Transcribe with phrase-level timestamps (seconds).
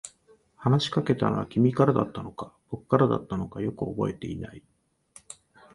[0.55, 4.63] 話しかけたのは君からだったのか、僕からだったのか、よく覚えていない。